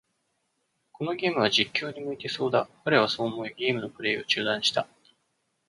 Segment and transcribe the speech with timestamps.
[0.93, 2.67] このゲームは、実況に向いてそうだ。
[2.85, 4.87] 彼はそう思い、ゲームのプレイを中断した。